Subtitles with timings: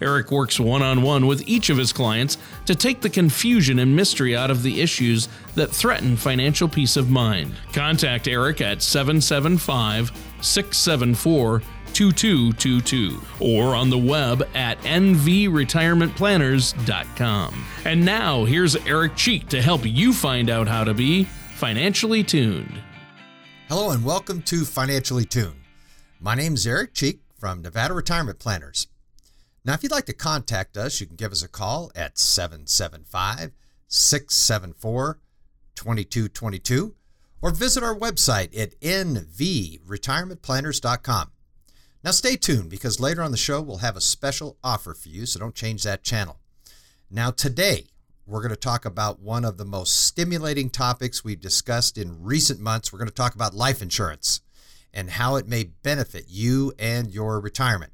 [0.00, 3.94] Eric works one on one with each of his clients to take the confusion and
[3.94, 7.54] mystery out of the issues that threaten financial peace of mind.
[7.72, 17.66] Contact Eric at 775 674 2222 or on the web at nvretirementplanners.com.
[17.84, 21.24] And now here's Eric Cheek to help you find out how to be
[21.56, 22.80] financially tuned.
[23.68, 25.56] Hello and welcome to Financially Tuned.
[26.18, 28.86] My name is Eric Cheek from Nevada Retirement Planners.
[29.64, 33.52] Now, if you'd like to contact us, you can give us a call at 775
[33.88, 35.18] 674
[35.74, 36.94] 2222
[37.42, 41.32] or visit our website at nvretirementplanners.com.
[42.02, 45.26] Now, stay tuned because later on the show, we'll have a special offer for you,
[45.26, 46.38] so don't change that channel.
[47.10, 47.88] Now, today,
[48.26, 52.60] we're going to talk about one of the most stimulating topics we've discussed in recent
[52.60, 52.90] months.
[52.92, 54.40] We're going to talk about life insurance
[54.94, 57.92] and how it may benefit you and your retirement.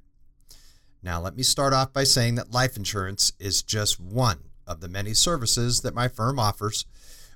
[1.07, 4.89] Now, let me start off by saying that life insurance is just one of the
[4.89, 6.85] many services that my firm offers.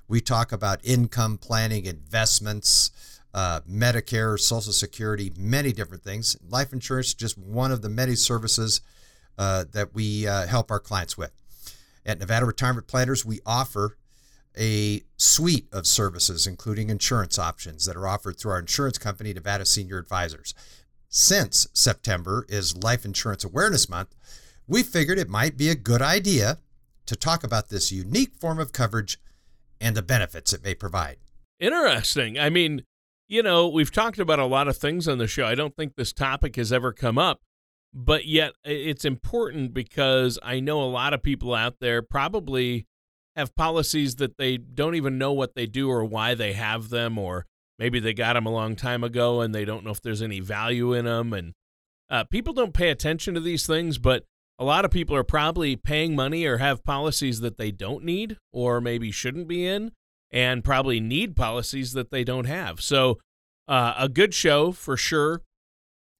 [0.09, 2.91] We talk about income planning, investments,
[3.33, 6.35] uh, Medicare, Social Security, many different things.
[6.49, 8.81] Life insurance is just one of the many services
[9.37, 11.31] uh, that we uh, help our clients with.
[12.05, 13.95] At Nevada Retirement Planners, we offer
[14.59, 19.65] a suite of services, including insurance options that are offered through our insurance company, Nevada
[19.65, 20.53] Senior Advisors.
[21.13, 24.15] Since September is Life Insurance Awareness Month,
[24.65, 26.59] we figured it might be a good idea
[27.05, 29.19] to talk about this unique form of coverage
[29.81, 31.17] and the benefits it may provide.
[31.59, 32.39] Interesting.
[32.39, 32.85] I mean,
[33.27, 35.45] you know, we've talked about a lot of things on the show.
[35.45, 37.41] I don't think this topic has ever come up,
[37.93, 42.87] but yet it's important because I know a lot of people out there probably
[43.35, 47.17] have policies that they don't even know what they do or why they have them,
[47.17, 47.47] or
[47.81, 50.39] maybe they got them a long time ago and they don't know if there's any
[50.39, 51.33] value in them.
[51.33, 51.53] And
[52.11, 54.23] uh, people don't pay attention to these things, but
[54.59, 58.37] a lot of people are probably paying money or have policies that they don't need
[58.53, 59.93] or maybe shouldn't be in
[60.29, 62.81] and probably need policies that they don't have.
[62.81, 63.17] So,
[63.67, 65.41] uh, a good show for sure.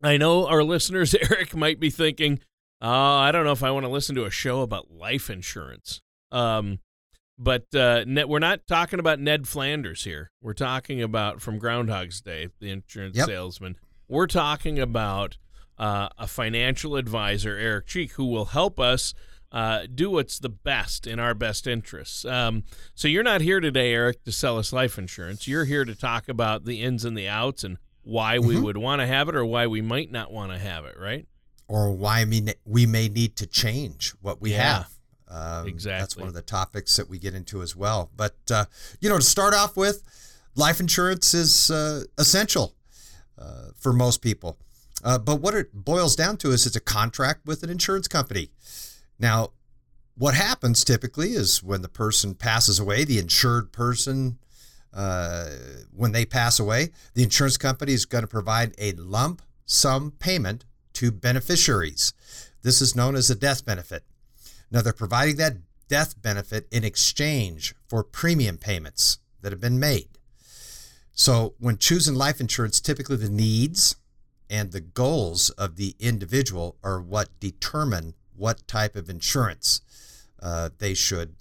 [0.02, 2.40] I know our listeners, Eric, might be thinking,
[2.82, 6.02] oh, I don't know if I want to listen to a show about life insurance.
[6.32, 6.80] Um,
[7.42, 10.30] but uh, we're not talking about Ned Flanders here.
[10.42, 13.26] We're talking about from Groundhog's Day, the insurance yep.
[13.26, 13.78] salesman.
[14.08, 15.38] We're talking about
[15.76, 19.16] uh, a financial advisor, Eric Cheek, who will help us
[19.52, 22.26] uh, do what's the best in our best interests.
[22.26, 22.64] Um,
[22.94, 25.48] so you're not here today, Eric, to sell us life insurance.
[25.48, 28.50] You're here to talk about the ins and the outs and why mm-hmm.
[28.50, 30.96] we would want to have it or why we might not want to have it,
[31.00, 31.28] right?
[31.68, 35.00] Or why we, we may need to change what we yeah, have.
[35.32, 36.00] Um, exactly.
[36.00, 38.12] That's one of the topics that we get into as well.
[38.16, 38.66] But, uh,
[39.00, 40.04] you know, to start off with,
[40.56, 42.76] life insurance is uh, essential
[43.40, 44.58] uh, for most people.
[45.04, 48.50] Uh, but what it boils down to is it's a contract with an insurance company.
[49.18, 49.52] Now,
[50.16, 54.38] what happens typically is when the person passes away, the insured person,
[54.94, 55.50] uh,
[55.96, 60.66] when they pass away, the insurance company is going to provide a lump sum payment
[60.94, 62.14] to beneficiaries.
[62.62, 64.04] This is known as a death benefit.
[64.72, 70.08] Now, they're providing that death benefit in exchange for premium payments that have been made.
[71.12, 73.98] So, when choosing life insurance, typically the needs
[74.50, 79.82] and the goals of the individual are what determine what type of insurance
[80.42, 81.36] uh, they should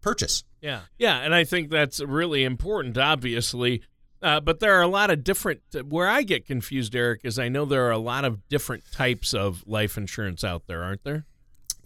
[0.00, 0.44] purchase.
[0.60, 3.82] Yeah, yeah, and I think that's really important, obviously.
[4.22, 5.62] Uh, but there are a lot of different.
[5.88, 9.32] Where I get confused, Eric, is I know there are a lot of different types
[9.32, 11.24] of life insurance out there, aren't there?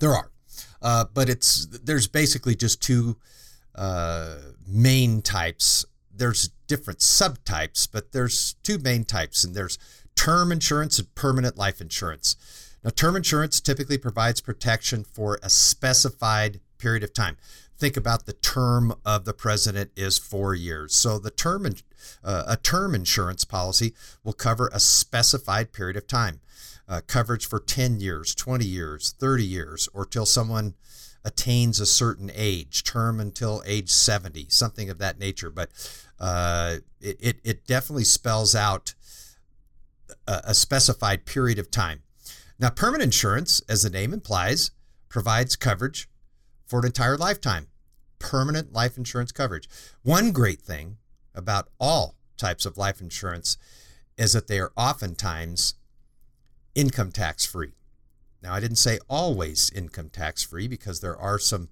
[0.00, 0.30] There are,
[0.84, 3.16] uh, but it's there's basically just two
[3.74, 4.36] uh,
[4.68, 5.86] main types.
[6.14, 9.78] There's different subtypes, but there's two main types, and there's
[10.14, 12.36] term insurance and permanent life insurance.
[12.84, 17.38] Now, term insurance typically provides protection for a specified period of time.
[17.78, 20.94] Think about the term of the president is four years.
[20.94, 21.66] So the term
[22.22, 26.40] uh, a term insurance policy will cover a specified period of time,
[26.88, 30.74] uh, coverage for 10 years, 20 years, 30 years, or till someone
[31.24, 35.50] attains a certain age, term until age 70, something of that nature.
[35.50, 35.70] But
[36.20, 38.94] uh, it, it, it definitely spells out
[40.26, 42.02] a, a specified period of time.
[42.58, 44.70] Now, permanent insurance, as the name implies,
[45.08, 46.08] provides coverage
[46.66, 47.68] for an entire lifetime.
[48.18, 49.68] Permanent life insurance coverage.
[50.02, 50.98] One great thing
[51.34, 53.56] about all types of life insurance
[54.16, 55.74] is that they are oftentimes
[56.74, 57.74] income tax free.
[58.42, 61.68] Now, I didn't say always income tax free because there are some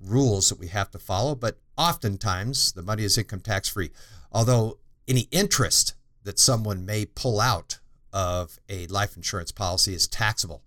[0.00, 3.90] rules that we have to follow, but oftentimes the money is income tax free.
[4.30, 4.78] Although
[5.08, 7.80] any interest that someone may pull out
[8.12, 10.62] of a life insurance policy is taxable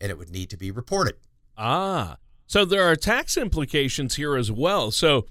[0.00, 1.16] and it would need to be reported.
[1.58, 4.90] Ah, so there are tax implications here as well.
[4.90, 5.26] So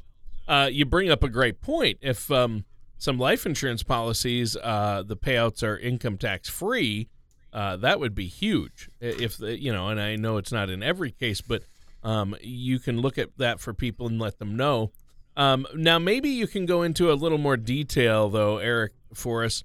[0.48, 1.98] uh, you bring up a great point.
[2.02, 2.66] If um,
[2.98, 7.10] some life insurance policies, uh, the payouts are income tax free,
[7.56, 8.90] uh, that would be huge.
[9.00, 11.64] If the, you know, and I know it's not in every case, but
[12.04, 14.92] um, you can look at that for people and let them know.
[15.38, 19.64] Um, now, maybe you can go into a little more detail, though, Eric, for us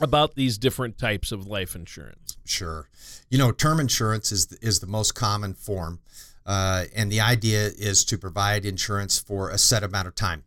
[0.00, 2.36] about these different types of life insurance.
[2.44, 2.88] Sure.
[3.30, 6.00] You know, term insurance is the, is the most common form,
[6.44, 10.42] uh, and the idea is to provide insurance for a set amount of time.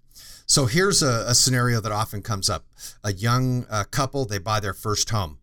[0.45, 2.65] So here's a, a scenario that often comes up:
[3.05, 5.39] a young uh, couple they buy their first home,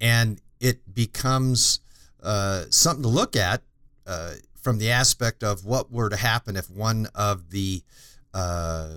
[0.00, 1.80] and it becomes
[2.22, 3.60] uh, something to look at
[4.06, 7.82] uh, from the aspect of what were to happen if one of the
[8.32, 8.88] uh,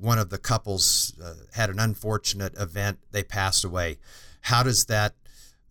[0.00, 3.98] one of the couples uh, had an unfortunate event, they passed away.
[4.42, 5.14] How does that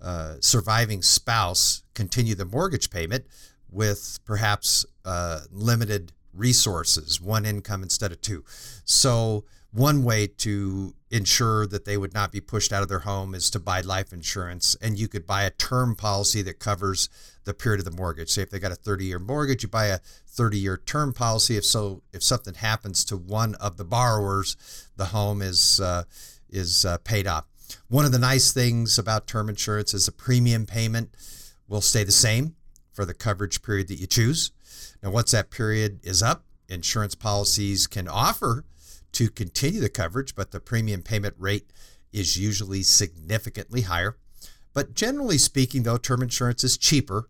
[0.02, 3.26] uh, surviving spouse continue the mortgage payment
[3.72, 8.44] with perhaps uh, limited resources, one income instead of two?
[8.84, 13.34] So, one way to ensure that they would not be pushed out of their home
[13.34, 14.76] is to buy life insurance.
[14.82, 17.10] And you could buy a term policy that covers
[17.46, 18.30] the period of the mortgage.
[18.30, 21.58] Say if they got a 30 year mortgage, you buy a 30 year term policy.
[21.58, 24.58] If so, if something happens to one of the borrowers,
[24.96, 26.04] the home is uh,
[26.50, 27.46] is uh, paid off.
[27.90, 31.16] One of the nice things about term insurance is the premium payment
[31.68, 32.56] will stay the same
[32.94, 34.52] for the coverage period that you choose.
[35.04, 38.66] Now, once that period is up, insurance policies can offer
[39.14, 41.72] to continue the coverage, but the premium payment rate
[42.12, 44.18] is usually significantly higher.
[44.74, 47.30] But generally speaking, though, term insurance is cheaper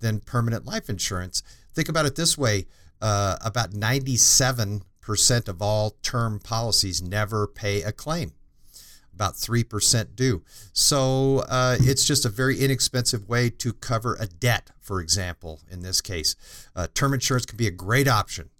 [0.00, 1.42] than permanent life insurance.
[1.74, 2.66] Think about it this way
[3.00, 8.32] uh, about 97% of all term policies never pay a claim.
[9.12, 10.42] About 3% do.
[10.72, 15.80] So uh, it's just a very inexpensive way to cover a debt, for example, in
[15.80, 16.36] this case.
[16.74, 18.50] Uh, term insurance can be a great option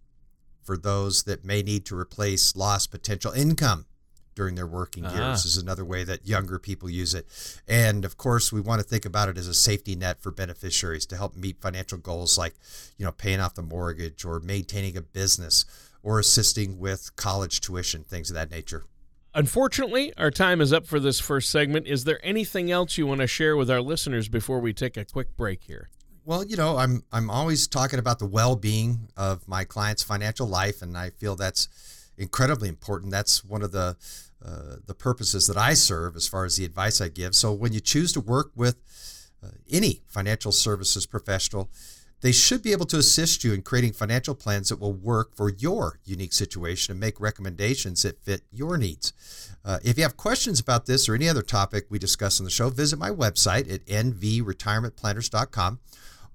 [0.67, 3.87] for those that may need to replace lost potential income
[4.35, 5.31] during their working uh-huh.
[5.31, 7.27] years is another way that younger people use it.
[7.67, 11.07] And of course, we want to think about it as a safety net for beneficiaries
[11.07, 12.55] to help meet financial goals like,
[12.99, 15.65] you know, paying off the mortgage or maintaining a business
[16.03, 18.85] or assisting with college tuition, things of that nature.
[19.35, 21.87] Unfortunately, our time is up for this first segment.
[21.87, 25.05] Is there anything else you want to share with our listeners before we take a
[25.05, 25.89] quick break here?
[26.27, 30.83] Well, you know, I'm I'm always talking about the well-being of my clients' financial life,
[30.83, 31.69] and I feel that's
[32.19, 33.13] incredibly important.
[33.13, 33.97] That's one of the
[34.45, 37.37] uh, the purposes that I serve as far as the advice I give.
[37.37, 38.77] So when you choose to work with
[39.41, 41.71] uh, any financial services professional,
[42.23, 45.53] they should be able to assist you in creating financial plans that will work for
[45.53, 49.13] your unique situation and make recommendations that fit your needs.
[49.65, 52.51] Uh, if you have questions about this or any other topic we discuss on the
[52.51, 55.79] show, visit my website at nvretirementplanners.com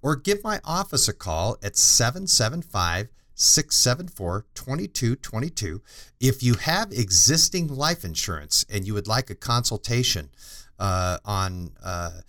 [0.01, 5.81] or give my office a call at 775 674 2222.
[6.19, 10.29] If you have existing life insurance and you would like a consultation
[10.79, 12.21] uh, on uh,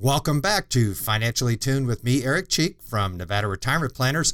[0.03, 4.33] Welcome back to Financially Tuned with me, Eric Cheek from Nevada Retirement Planners.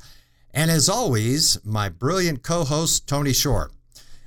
[0.52, 3.70] And as always, my brilliant co host, Tony Shore.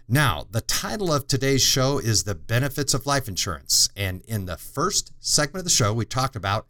[0.08, 3.88] Now, the title of today's show is The Benefits of Life Insurance.
[3.96, 6.68] And in the first segment of the show, we talked about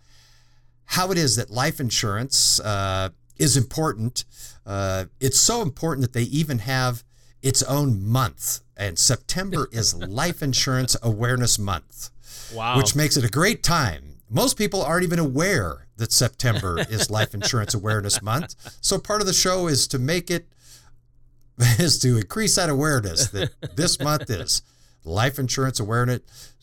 [0.87, 4.25] how it is that life insurance uh, is important.
[4.65, 7.05] Uh, it's so important that they even have
[7.43, 8.61] its own month.
[8.75, 12.09] And September is Life Insurance Awareness Month.
[12.55, 12.79] Wow.
[12.79, 14.12] Which makes it a great time.
[14.33, 18.55] Most people aren't even aware that September is Life Insurance Awareness Month.
[18.81, 20.49] So part of the show is to make it
[21.79, 24.63] is to increase that awareness that this month is
[25.05, 26.21] Life Insurance Awareness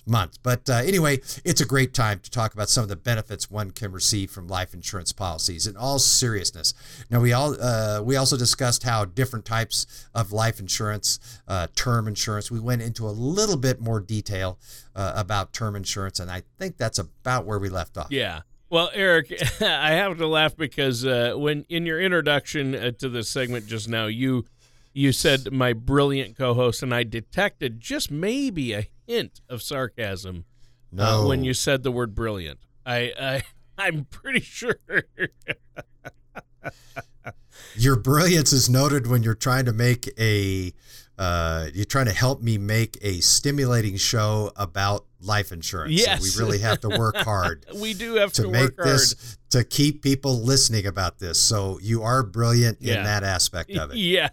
[0.09, 0.39] Month.
[0.43, 3.71] But uh, anyway, it's a great time to talk about some of the benefits one
[3.71, 5.67] can receive from life insurance policies.
[5.67, 6.73] In all seriousness,
[7.09, 12.07] now we all uh, we also discussed how different types of life insurance, uh, term
[12.07, 12.51] insurance.
[12.51, 14.59] We went into a little bit more detail
[14.95, 18.07] uh, about term insurance, and I think that's about where we left off.
[18.09, 18.41] Yeah.
[18.69, 23.29] Well, Eric, I have to laugh because uh, when in your introduction uh, to this
[23.29, 24.45] segment just now, you
[24.99, 30.43] you said my brilliant co-host, and I detected just maybe a hint of sarcasm
[30.91, 31.23] no.
[31.23, 32.59] uh, when you said the word brilliant.
[32.85, 33.43] I, I
[33.77, 34.75] I'm pretty sure.
[37.77, 40.73] Your brilliance is noted when you're trying to make a
[41.19, 45.91] uh, you're trying to help me make a stimulating show about life insurance.
[45.91, 46.25] Yes.
[46.25, 47.65] So we really have to work hard.
[47.75, 49.49] we do have to, to make this hard.
[49.51, 51.37] to keep people listening about this.
[51.37, 52.99] So you are brilliant Yeah.
[52.99, 53.97] in that aspect of it.
[53.99, 54.29] Yeah.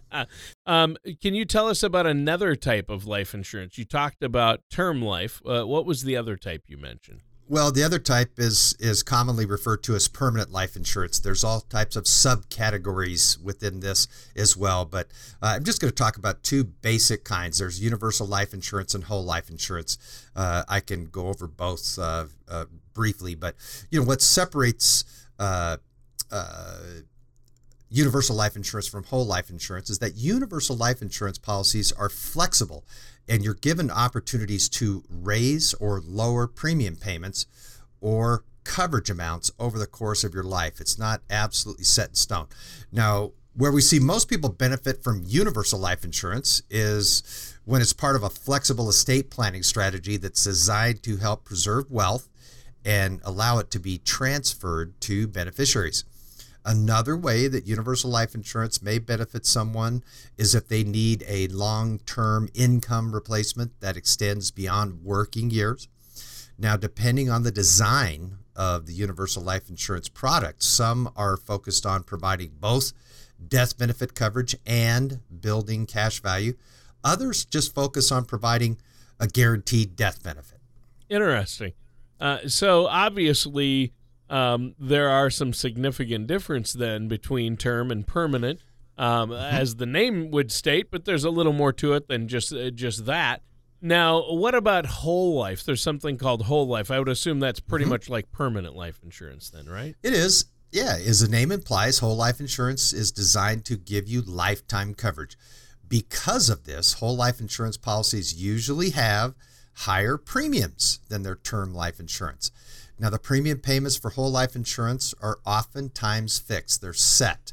[0.64, 3.76] Um, can you tell us about another type of life insurance?
[3.78, 5.42] You talked about term life.
[5.44, 7.20] Uh, what was the other type you mentioned?
[7.48, 11.20] Well, the other type is is commonly referred to as permanent life insurance.
[11.20, 15.06] There's all types of subcategories within this as well, but
[15.40, 17.58] uh, I'm just going to talk about two basic kinds.
[17.58, 19.96] There's universal life insurance and whole life insurance.
[20.34, 23.54] Uh, I can go over both uh, uh, briefly, but
[23.92, 25.04] you know what separates
[25.38, 25.76] uh,
[26.32, 26.78] uh,
[27.88, 32.84] universal life insurance from whole life insurance is that universal life insurance policies are flexible
[33.28, 37.46] and you're given opportunities to raise or lower premium payments
[38.00, 40.80] or coverage amounts over the course of your life.
[40.80, 42.46] It's not absolutely set in stone.
[42.90, 48.14] Now, where we see most people benefit from universal life insurance is when it's part
[48.14, 52.28] of a flexible estate planning strategy that's designed to help preserve wealth
[52.84, 56.04] and allow it to be transferred to beneficiaries.
[56.66, 60.02] Another way that universal life insurance may benefit someone
[60.36, 65.86] is if they need a long term income replacement that extends beyond working years.
[66.58, 72.02] Now, depending on the design of the universal life insurance product, some are focused on
[72.02, 72.92] providing both
[73.46, 76.54] death benefit coverage and building cash value.
[77.04, 78.78] Others just focus on providing
[79.20, 80.58] a guaranteed death benefit.
[81.08, 81.74] Interesting.
[82.18, 83.92] Uh, so obviously,
[84.28, 88.60] um, there are some significant difference then between term and permanent,
[88.98, 90.90] um, as the name would state.
[90.90, 93.42] But there's a little more to it than just uh, just that.
[93.82, 95.62] Now, what about whole life?
[95.64, 96.90] There's something called whole life.
[96.90, 99.94] I would assume that's pretty much like permanent life insurance, then, right?
[100.02, 100.46] It is.
[100.72, 105.36] Yeah, as the name implies, whole life insurance is designed to give you lifetime coverage.
[105.88, 109.34] Because of this, whole life insurance policies usually have
[109.74, 112.50] higher premiums than their term life insurance.
[112.98, 117.52] Now, the premium payments for whole life insurance are oftentimes fixed, they're set.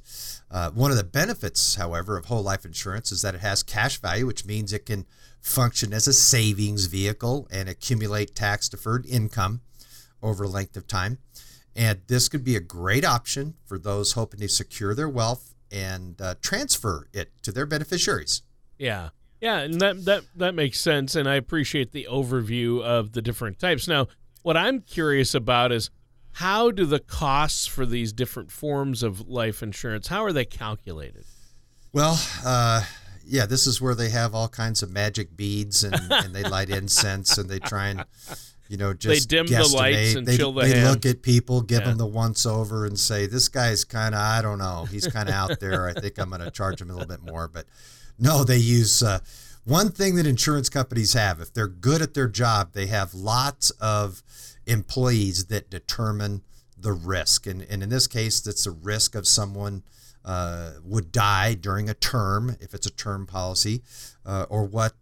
[0.50, 4.00] Uh, one of the benefits, however, of whole life insurance is that it has cash
[4.00, 5.06] value, which means it can
[5.42, 9.62] function as a savings vehicle and accumulate tax deferred income
[10.22, 11.18] over a length of time.
[11.76, 16.22] And this could be a great option for those hoping to secure their wealth and
[16.22, 18.44] uh, transfer it to their beneficiaries.
[18.78, 19.10] Yeah.
[19.42, 23.60] Yeah, and that that that makes sense and I appreciate the overview of the different
[23.60, 23.90] types.
[23.90, 24.08] Now,
[24.44, 25.90] what I'm curious about is
[26.38, 31.26] how do the costs for these different forms of life insurance how are they calculated?
[31.92, 32.84] Well, uh,
[33.26, 36.70] yeah, this is where they have all kinds of magic beads and, and they light
[36.70, 38.04] incense and they try and,
[38.68, 40.90] you know, just they dim the lights and they, chill the They hand.
[40.90, 41.90] look at people, give Yeah.
[41.90, 45.30] them the once over, and say, "This guy's kind of, I don't know, he's kind
[45.30, 45.88] of out there.
[45.88, 47.68] I think I'm going to charge him a little bit more." But
[48.18, 49.20] no, they use uh,
[49.64, 51.40] one thing that insurance companies have.
[51.40, 54.24] If they're good at their job, they have lots of
[54.66, 56.42] employees that determine
[56.78, 59.84] the risk, and and in this case, that's the risk of someone
[60.26, 63.82] uh, would die during a term, if it's a term policy,
[64.26, 64.94] uh, or what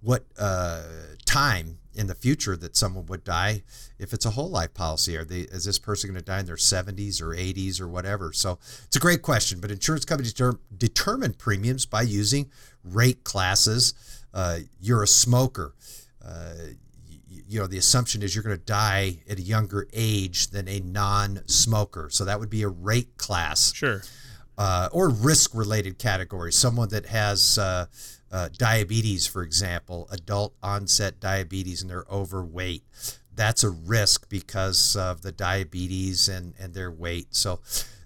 [0.00, 0.82] what uh,
[1.24, 3.62] time in the future that someone would die
[3.98, 5.16] if it's a whole life policy.
[5.16, 8.32] Are they is this person going to die in their 70s or 80s or whatever?
[8.32, 12.50] So it's a great question but insurance companies deter- determine premiums by using
[12.84, 13.92] rate classes.
[14.32, 15.74] Uh, you're a smoker.
[16.24, 16.52] Uh,
[17.08, 20.68] you, you know the assumption is you're going to die at a younger age than
[20.68, 22.10] a non-smoker.
[22.10, 23.72] So that would be a rate class.
[23.74, 24.02] Sure.
[24.56, 26.52] uh, or risk related category.
[26.52, 27.58] Someone that has
[28.30, 32.84] uh, diabetes, for example, adult onset diabetes, and they're overweight.
[33.34, 37.34] That's a risk because of the diabetes and, and their weight.
[37.34, 37.60] So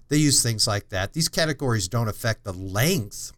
[0.09, 1.13] they use things like that.
[1.13, 3.31] These categories don't affect the length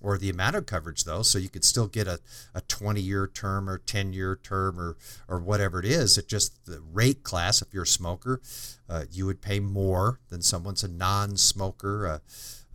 [0.00, 1.22] or the amount of coverage, though.
[1.22, 2.20] So you could still get a,
[2.54, 4.96] a 20 year term or 10 year term or,
[5.28, 6.18] or whatever it is.
[6.18, 8.40] It just the rate class, if you're a smoker,
[8.88, 12.06] uh, you would pay more than someone's a non smoker.
[12.06, 12.18] Uh,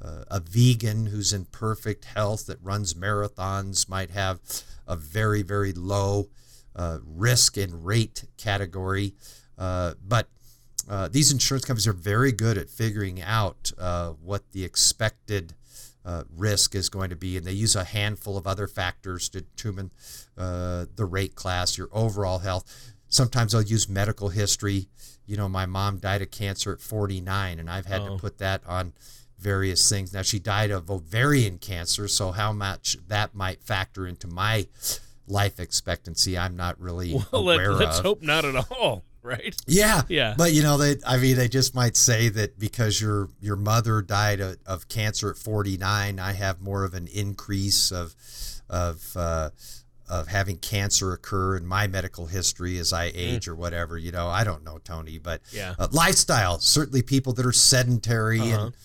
[0.08, 4.40] uh, a vegan who's in perfect health that runs marathons might have
[4.88, 6.30] a very, very low
[6.76, 9.14] uh, risk and rate category.
[9.58, 10.28] Uh, but
[10.90, 15.54] uh, these insurance companies are very good at figuring out uh, what the expected
[16.06, 19.42] uh, risk is going to be, and they use a handful of other factors to
[19.42, 19.92] determine
[20.38, 22.94] the rate class, your overall health.
[23.10, 24.88] Sometimes they'll use medical history.
[25.26, 28.16] You know, my mom died of cancer at 49, and I've had Oh.
[28.16, 28.94] to put that on
[29.40, 30.14] various things.
[30.14, 34.68] Now she died of ovarian cancer, so how much that might factor into my
[35.28, 38.06] life expectancy, I'm not really Well, let, aware let's of.
[38.06, 39.56] hope not at all, right?
[39.68, 40.36] Yeah, Yeah.
[40.38, 44.02] But you know, they I mean, they just might say that because your your mother
[44.02, 48.16] died of, of cancer at 49, I have more of an increase of
[48.70, 49.50] of uh,
[50.10, 53.98] of having cancer occur in my medical history as I age or whatever.
[53.98, 55.76] You know, I don't know, Tony, but Yeah.
[55.78, 56.60] uh, lifestyle.
[56.60, 58.66] Certainly, people that are sedentary Uh-huh.
[58.68, 58.76] and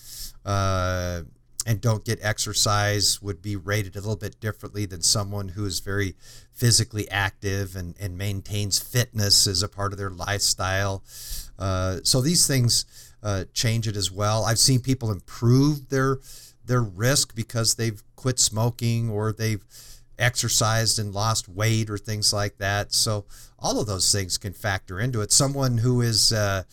[0.45, 1.21] uh,
[1.65, 5.79] and don't get exercise would be rated a little bit differently than someone who is
[5.79, 6.15] very
[6.51, 11.03] physically active and, and maintains fitness as a part of their lifestyle.
[11.57, 12.85] Uh, so these things
[13.23, 14.43] uh, change it as well.
[14.43, 16.19] I've seen people improve their
[16.65, 19.63] their risk because they've quit smoking or they've
[20.17, 22.93] exercised and lost weight or things like that.
[22.93, 23.25] So
[23.59, 25.31] all of those things can factor into it.
[25.31, 26.63] Someone who is uh,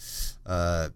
[0.47, 0.91] uh,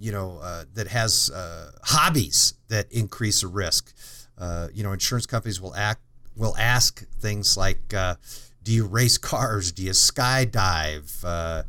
[0.00, 3.92] you know, uh, that has uh, hobbies that increase a risk.
[4.38, 6.00] Uh, you know, insurance companies will act
[6.34, 8.16] will ask things like, uh,
[8.62, 9.70] "Do you race cars?
[9.72, 11.22] Do you skydive?
[11.22, 11.64] Uh,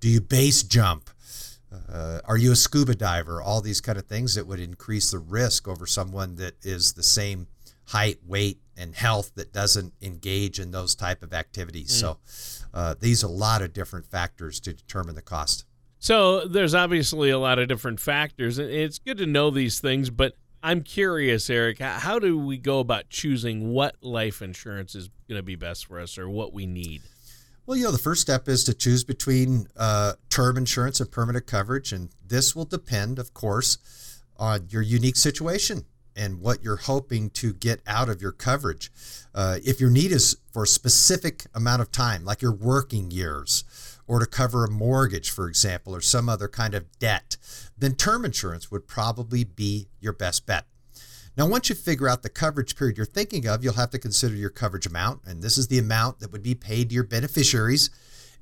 [0.00, 1.08] do you base jump?
[1.72, 5.20] Uh, are you a scuba diver?" All these kind of things that would increase the
[5.20, 7.46] risk over someone that is the same
[7.86, 11.92] height, weight, and health that doesn't engage in those type of activities.
[11.92, 12.18] So,
[12.74, 15.64] uh, these are a lot of different factors to determine the cost.
[15.98, 20.10] So there's obviously a lot of different factors, and it's good to know these things.
[20.10, 25.38] But I'm curious, Eric, how do we go about choosing what life insurance is going
[25.38, 27.02] to be best for us, or what we need?
[27.66, 31.46] Well, you know, the first step is to choose between uh, term insurance and permanent
[31.46, 31.92] coverage.
[31.92, 35.84] And this will depend, of course, on your unique situation
[36.16, 38.90] and what you're hoping to get out of your coverage.
[39.34, 43.64] Uh, if your need is for a specific amount of time, like your working years,
[44.08, 47.36] or to cover a mortgage, for example, or some other kind of debt,
[47.76, 50.64] then term insurance would probably be your best bet.
[51.36, 54.34] Now, once you figure out the coverage period you're thinking of, you'll have to consider
[54.34, 57.90] your coverage amount, and this is the amount that would be paid to your beneficiaries.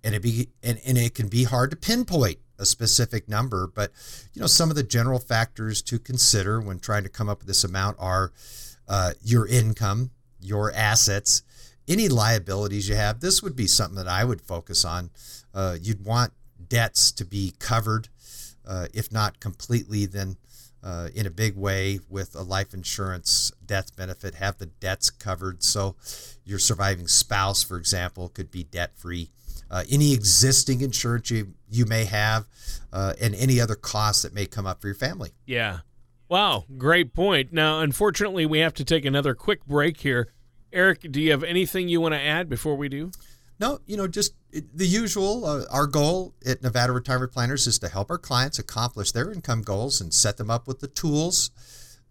[0.03, 3.91] And it be and, and it can be hard to pinpoint a specific number, but
[4.33, 7.49] you know some of the general factors to consider when trying to come up with
[7.49, 8.33] this amount are
[8.89, 11.43] uh, your income, your assets,
[11.89, 13.21] any liabilities you have.
[13.21, 15.11] This would be something that I would focus on.
[15.57, 16.35] Uh, you'd want
[16.69, 18.09] debts to be covered,
[18.69, 20.37] uh, if not completely, then
[20.85, 25.63] uh, in a big way with a life insurance death benefit, have the debts covered.
[25.63, 25.97] So
[26.45, 29.31] your surviving spouse, for example, could be debt free.
[29.71, 32.47] Uh, any existing insurance you, you may have,
[32.93, 35.31] uh, and any other costs that may come up for your family.
[35.47, 35.79] Yeah.
[36.29, 37.53] Wow, great point.
[37.53, 40.33] Now, unfortunately, we have to take another quick break here.
[40.73, 43.11] Eric, do you have anything you want to add before we do?
[43.59, 44.35] No, you know, just
[44.75, 45.45] the usual.
[45.45, 49.63] Uh, our goal at Nevada Retirement Planners is to help our clients accomplish their income
[49.63, 51.51] goals and set them up with the tools.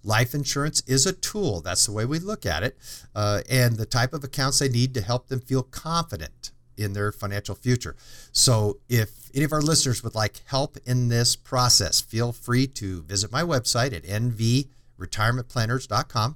[0.03, 1.61] Life insurance is a tool.
[1.61, 2.77] That's the way we look at it,
[3.15, 7.11] uh, and the type of accounts they need to help them feel confident in their
[7.11, 7.95] financial future.
[8.31, 13.01] So, if any of our listeners would like help in this process, feel free to
[13.03, 16.35] visit my website at nvretirementplanners.com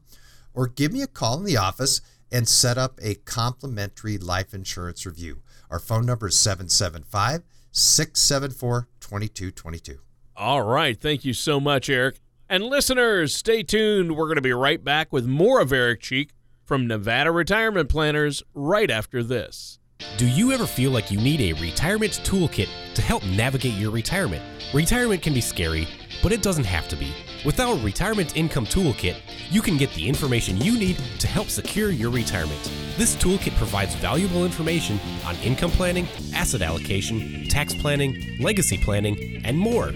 [0.54, 5.06] or give me a call in the office and set up a complimentary life insurance
[5.06, 5.42] review.
[5.70, 10.00] Our phone number is 775 674 2222.
[10.36, 11.00] All right.
[11.00, 12.20] Thank you so much, Eric.
[12.48, 14.16] And listeners, stay tuned.
[14.16, 16.32] We're going to be right back with more of Eric Cheek
[16.66, 19.80] from Nevada Retirement Planners right after this.
[20.18, 24.42] Do you ever feel like you need a retirement toolkit to help navigate your retirement?
[24.74, 25.88] Retirement can be scary,
[26.22, 27.14] but it doesn't have to be.
[27.46, 29.16] With our Retirement Income Toolkit,
[29.50, 32.72] you can get the information you need to help secure your retirement.
[32.98, 39.58] This toolkit provides valuable information on income planning, asset allocation, tax planning, legacy planning, and
[39.58, 39.94] more.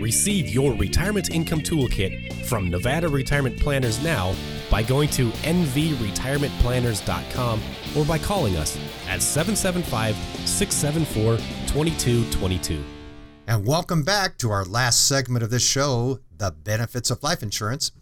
[0.00, 4.34] Receive your Retirement Income Toolkit from Nevada Retirement Planners now
[4.70, 7.62] by going to nvretirementplanners.com
[7.96, 8.76] or by calling us
[9.08, 11.36] at 775 674
[11.66, 12.95] 2222.
[13.48, 17.92] And welcome back to our last segment of this show, The Benefits of Life Insurance.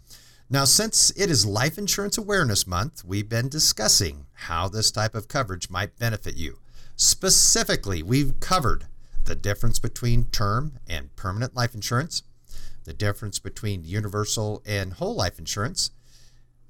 [0.49, 5.27] Now, since it is Life Insurance Awareness Month, we've been discussing how this type of
[5.27, 6.57] coverage might benefit you.
[6.95, 8.87] Specifically, we've covered
[9.25, 12.23] the difference between term and permanent life insurance,
[12.85, 15.91] the difference between universal and whole life insurance,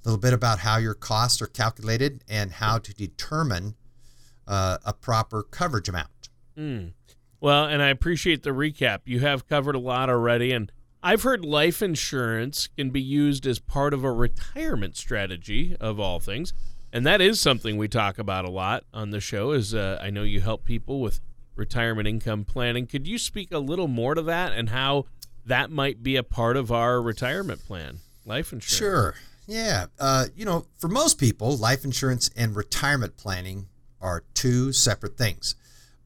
[0.03, 3.75] a little bit about how your costs are calculated, and how to determine
[4.45, 6.09] uh, a proper coverage amount.
[6.57, 6.91] Mm.
[7.45, 9.01] Well, and I appreciate the recap.
[9.05, 10.71] You have covered a lot already, and
[11.03, 16.19] I've heard life insurance can be used as part of a retirement strategy of all
[16.19, 16.53] things,
[16.91, 19.51] and that is something we talk about a lot on the show.
[19.51, 21.21] Is uh, I know you help people with
[21.55, 22.87] retirement income planning.
[22.87, 25.05] Could you speak a little more to that and how
[25.45, 28.75] that might be a part of our retirement plan, life insurance?
[28.75, 29.15] Sure.
[29.45, 29.85] Yeah.
[29.99, 33.67] Uh, you know, for most people, life insurance and retirement planning
[34.01, 35.53] are two separate things.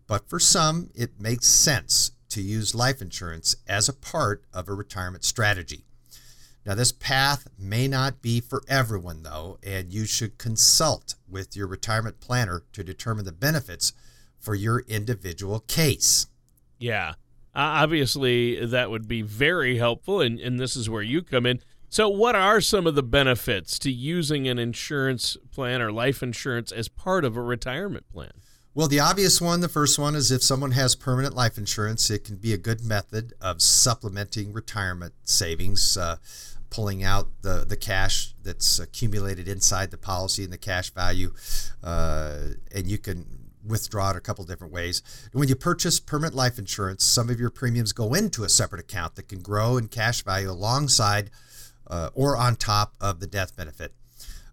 [0.10, 4.74] But for some, it makes sense to use life insurance as a part of a
[4.74, 5.86] retirement strategy.
[6.66, 11.68] Now, this path may not be for everyone, though, and you should consult with your
[11.68, 13.94] retirement planner to determine the benefits
[14.40, 16.26] for your individual case.
[16.80, 17.14] Yeah.
[17.54, 21.60] Obviously, that would be very helpful, and, and this is where you come in.
[21.88, 26.72] So, what are some of the benefits to using an insurance plan or life insurance
[26.72, 28.32] as part of a retirement plan?
[28.76, 32.24] Well, the obvious one, the first one, is if someone has permanent life insurance, it
[32.24, 36.18] can be a good method of supplementing retirement savings, uh,
[36.70, 41.34] pulling out the, the cash that's accumulated inside the policy and the cash value.
[41.84, 43.26] Uh, and you can
[43.66, 45.02] withdraw it a couple different ways.
[45.34, 49.16] When you purchase permanent life insurance, some of your premiums go into a separate account
[49.16, 51.32] that can grow in cash value alongside
[51.88, 53.94] uh, or on top of the death benefit.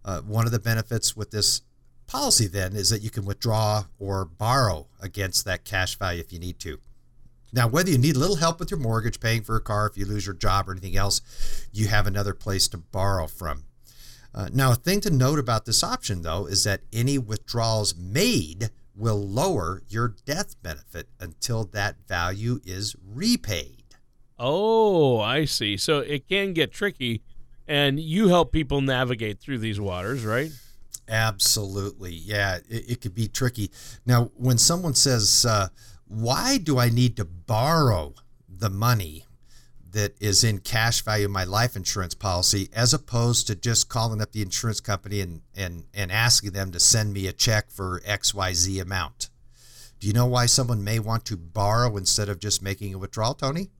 [0.06, 1.60] Uh, one of the benefits with this
[2.06, 6.38] policy then is that you can withdraw or borrow against that cash value if you
[6.38, 6.78] need to.
[7.52, 9.96] Now, whether you need a little help with your mortgage, paying for a car, if
[9.96, 11.20] you lose your job or anything else,
[11.72, 13.64] you have another place to borrow from.
[14.34, 18.70] Uh, now, a thing to note about this option, though, is that any withdrawals made
[18.94, 23.84] will lower your death benefit until that value is repaid.
[24.38, 25.78] Oh, I see.
[25.78, 27.22] So it can get tricky,
[27.66, 30.50] and you help people navigate through these waters, right?
[31.08, 32.12] Absolutely.
[32.12, 33.70] Yeah, it, it could be tricky.
[34.04, 35.68] Now, when someone says, uh,
[36.06, 38.14] Why do I need to borrow
[38.48, 39.24] the money
[39.92, 44.20] that is in cash value of my life insurance policy, as opposed to just calling
[44.20, 48.00] up the insurance company and, and, and asking them to send me a check for
[48.00, 49.30] XYZ amount?
[49.98, 53.34] Do you know why someone may want to borrow instead of just making a withdrawal,
[53.34, 53.70] Tony?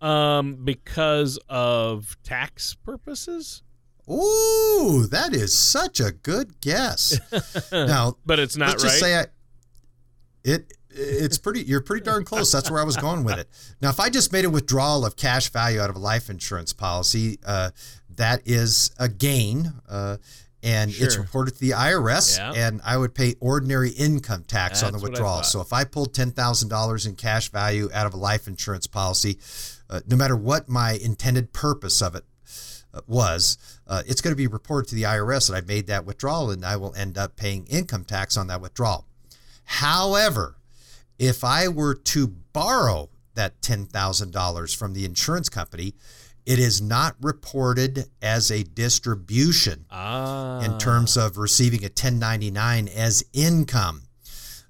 [0.00, 3.62] Um, because of tax purposes.
[4.10, 7.18] Ooh, that is such a good guess.
[7.72, 8.90] now, but it's not let's right.
[8.90, 9.26] Just say I,
[10.44, 12.50] it it's pretty you're pretty darn close.
[12.50, 13.48] That's where I was going with it.
[13.80, 16.72] Now, if I just made a withdrawal of cash value out of a life insurance
[16.72, 17.70] policy, uh,
[18.16, 19.72] that is a gain.
[19.88, 20.16] Uh,
[20.60, 21.06] and sure.
[21.06, 22.52] it's reported to the IRS, yeah.
[22.52, 25.44] and I would pay ordinary income tax That's on the withdrawal.
[25.44, 28.88] So if I pulled ten thousand dollars in cash value out of a life insurance
[28.88, 29.38] policy,
[29.88, 32.24] uh, no matter what my intended purpose of it
[33.06, 36.50] was, uh, it's going to be reported to the IRS that I made that withdrawal,
[36.50, 39.06] and I will end up paying income tax on that withdrawal.
[39.64, 40.56] However,
[41.18, 45.94] if I were to borrow that $10,000 from the insurance company,
[46.46, 50.60] it is not reported as a distribution ah.
[50.62, 54.02] in terms of receiving a 1099 as income.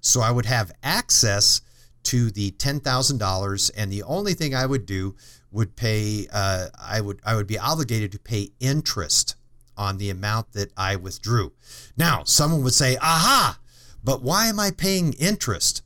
[0.01, 1.61] So I would have access
[2.05, 5.15] to the $10,000 and the only thing I would do
[5.59, 9.35] would pay uh, I would I would be obligated to pay interest
[9.77, 11.53] on the amount that I withdrew.
[11.97, 13.59] Now, someone would say, "Aha,
[14.03, 15.83] but why am I paying interest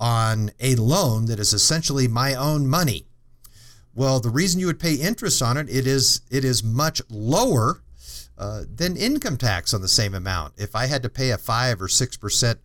[0.00, 3.06] on a loan that is essentially my own money?"
[3.94, 7.82] Well, the reason you would pay interest on it, it is it is much lower
[8.36, 10.54] uh, than income tax on the same amount.
[10.56, 12.58] If I had to pay a five or six percent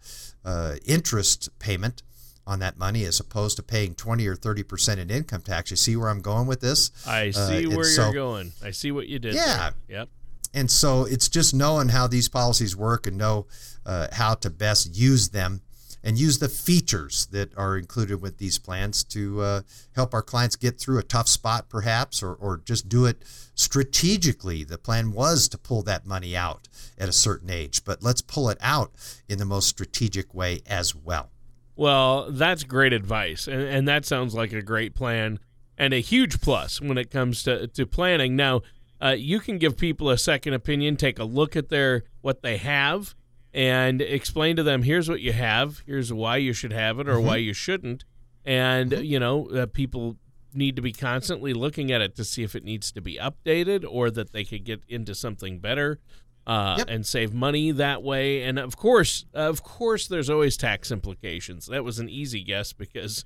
[0.44, 2.02] uh, interest payment
[2.50, 5.78] on that money, as opposed to paying twenty or thirty percent in income tax, you
[5.78, 6.90] see where I'm going with this?
[7.08, 8.52] I see uh, where so, you're going.
[8.64, 9.36] I see what you did.
[9.36, 9.72] Yeah.
[9.88, 10.00] There.
[10.00, 10.10] Yep.
[10.56, 13.46] and so it's just knowing how these policies work and know
[13.86, 15.62] uh, how to best use them
[16.04, 19.62] and use the features that are included with these plans to uh,
[19.96, 23.22] help our clients get through a tough spot, perhaps, or, or just do it
[23.54, 24.64] strategically.
[24.64, 28.50] The plan was to pull that money out at a certain age, but let's pull
[28.50, 28.92] it out
[29.28, 31.32] in the most strategic way as well.
[31.80, 33.48] Well, that's great advice.
[33.48, 35.40] And, and that sounds like a great plan
[35.78, 38.36] and a huge plus when it comes to, to planning.
[38.36, 38.64] Now,
[39.02, 42.58] uh, you can give people a second opinion, take a look at their what they
[42.58, 43.16] have,
[43.54, 47.14] and explain to them here's what you have, here's why you should have it or
[47.14, 47.28] mm-hmm.
[47.28, 48.04] why you shouldn't.
[48.44, 49.04] And, mm-hmm.
[49.06, 50.18] you know, uh, people
[50.54, 53.86] need to be constantly looking at it to see if it needs to be updated
[53.90, 56.02] or that they could get into something better.
[56.50, 56.88] Uh, yep.
[56.90, 58.42] and save money that way.
[58.42, 61.68] And of course, of course, there's always tax implications.
[61.68, 63.24] That was an easy guess because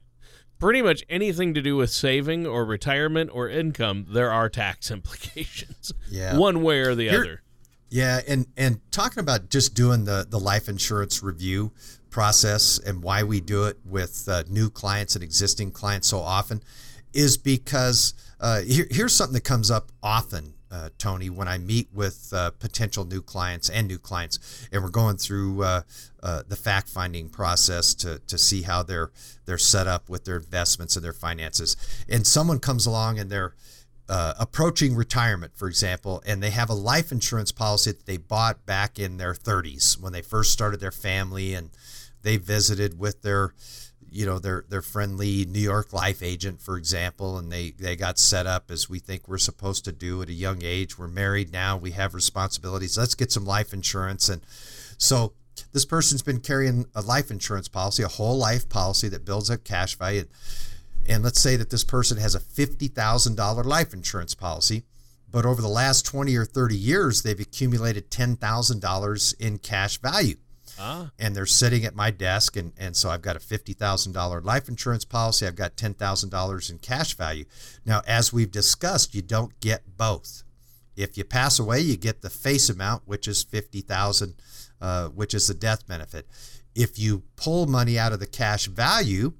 [0.60, 5.94] pretty much anything to do with saving or retirement or income, there are tax implications.
[6.12, 7.42] Yeah, one way or the Here, other.
[7.90, 11.72] Yeah, and and talking about just doing the the life insurance review
[12.10, 16.62] process and why we do it with uh, new clients and existing clients so often
[17.14, 21.88] is because uh, here, here's something that comes up often uh, Tony, when I meet
[21.94, 25.82] with uh, potential new clients and new clients, and we're going through uh,
[26.24, 29.12] uh the fact finding process to, to see how they're
[29.46, 31.78] they're set up with their investments and their finances.
[32.10, 33.54] And someone comes along and they're
[34.10, 38.66] uh, approaching retirement, for example, and they have a life insurance policy that they bought
[38.66, 41.70] back in their 30s when they first started their family and
[42.24, 43.54] they visited with their
[44.14, 48.20] you know their their friendly New York life agent, for example, and they they got
[48.20, 50.98] set up as we think we're supposed to do at a young age.
[50.98, 52.98] We're married now, we have responsibilities.
[52.98, 54.46] Let's get some life insurance, and
[54.98, 55.34] so
[55.72, 59.64] this person's been carrying a life insurance policy, a whole life policy that builds up
[59.64, 60.26] cash value.
[61.08, 64.84] And let's say that this person has a $50,000 life insurance policy,
[65.30, 70.38] but over the last 20 or 30 years, they've accumulated $10,000 in cash value.
[71.20, 75.06] And they're sitting at my desk, and, and so I've got a $50,000 life insurance
[75.06, 75.46] policy.
[75.46, 77.46] I've got $10,000 in cash value.
[77.86, 80.44] Now, as we've discussed, you don't get both.
[80.96, 84.36] If you pass away, you get the face amount, which is 50000
[84.84, 86.28] uh, which is the death benefit.
[86.76, 89.34] If you pull money out of the cash value,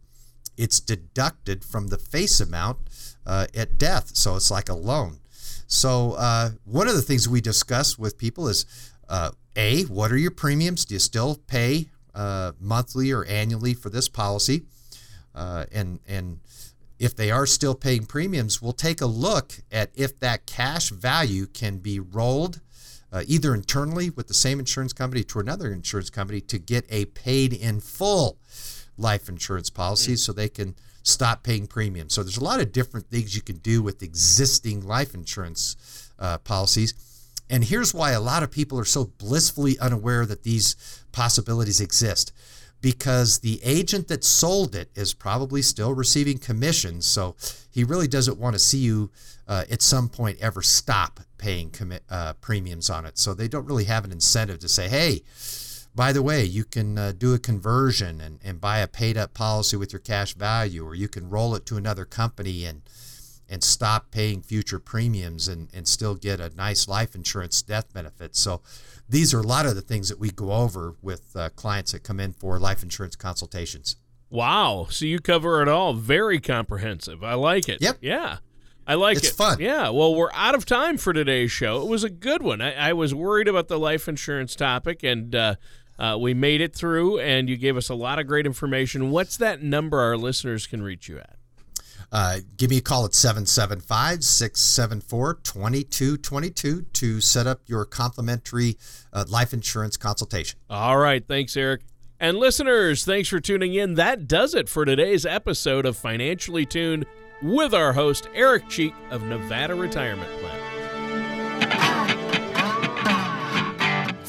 [0.58, 2.78] it's deducted from the face amount
[3.26, 4.16] uh, at death.
[4.16, 5.20] So it's like a loan.
[5.68, 8.66] So uh, one of the things we discuss with people is
[9.10, 10.86] uh, a what are your premiums?
[10.86, 14.64] Do you still pay uh, monthly or annually for this policy?
[15.36, 16.40] Uh, and and
[17.00, 21.48] if they are still paying premiums, we'll take a look at if that cash value
[21.48, 22.62] can be rolled
[23.14, 27.06] uh, either internally with the same insurance company to another insurance company to get a
[27.06, 28.38] paid in full
[28.98, 30.18] life insurance policy mm.
[30.18, 32.14] so they can stop paying premiums.
[32.14, 36.40] So there's a lot of different things you can do with existing life insurance uh,
[36.40, 36.94] policies.
[37.50, 40.76] And here's why a lot of people are so blissfully unaware that these
[41.12, 42.32] possibilities exist
[42.82, 47.06] because the agent that sold it is probably still receiving commissions.
[47.08, 47.36] So
[47.72, 49.10] he really doesn't want to see you
[49.48, 53.18] uh, at some point ever stop paying commi- uh, premiums on it.
[53.18, 55.22] So they don't really have an incentive to say, hey,
[55.96, 59.34] by the way, you can uh, do a conversion and, and buy a paid up
[59.34, 62.82] policy with your cash value, or you can roll it to another company and
[63.54, 68.36] and stop paying future premiums and, and still get a nice life insurance death benefit.
[68.36, 68.64] So
[69.08, 72.02] these are a lot of the things that we go over with uh, clients that
[72.02, 73.96] come in for life insurance consultations.
[74.32, 74.88] Wow.
[74.90, 75.94] So you cover it all.
[75.94, 77.24] Very comprehensive.
[77.24, 77.80] I like it.
[77.80, 77.98] Yep.
[78.02, 78.38] Yeah.
[78.88, 79.30] I like it's it.
[79.30, 79.60] It's fun.
[79.60, 79.90] Yeah.
[79.90, 81.84] Well, we're out of time for today's show.
[81.84, 82.60] It was a good one.
[82.60, 85.56] I, I was worried about the life insurance topic, and uh,
[86.00, 89.12] uh, we made it through, and you gave us a lot of great information.
[89.12, 91.36] What's that number our listeners can reach you at?
[92.14, 98.78] Uh, give me a call at 775 674 2222 to set up your complimentary
[99.12, 100.60] uh, life insurance consultation.
[100.70, 101.28] All right.
[101.28, 101.82] Thanks, Eric.
[102.20, 103.96] And listeners, thanks for tuning in.
[103.96, 107.06] That does it for today's episode of Financially Tuned
[107.42, 110.63] with our host, Eric Cheek of Nevada Retirement Plan.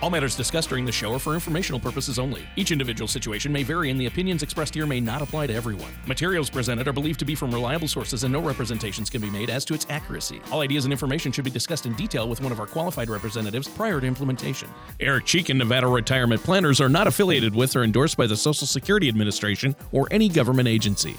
[0.00, 2.46] All matters discussed during the show are for informational purposes only.
[2.54, 5.90] Each individual situation may vary, and the opinions expressed here may not apply to everyone.
[6.06, 9.50] Materials presented are believed to be from reliable sources, and no representations can be made
[9.50, 10.40] as to its accuracy.
[10.52, 13.66] All ideas and information should be discussed in detail with one of our qualified representatives
[13.66, 14.68] prior to implementation.
[15.00, 18.68] Eric Cheek and Nevada Retirement Planners are not affiliated with or endorsed by the Social
[18.68, 21.16] Security Administration or any government agency.